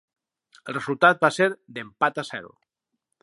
El 0.71 0.75
resultat 0.77 1.21
va 1.27 1.31
ser 1.37 1.49
d'empat 1.77 2.19
a 2.23 2.27
zero. 2.33 2.53